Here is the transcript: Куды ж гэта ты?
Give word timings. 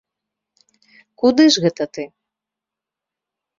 Куды 1.23 1.45
ж 1.57 1.67
гэта 1.67 1.83
ты? 1.99 2.03